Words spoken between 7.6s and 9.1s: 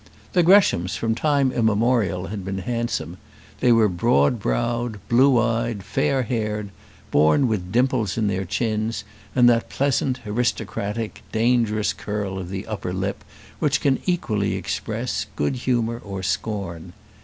dimples in their chins,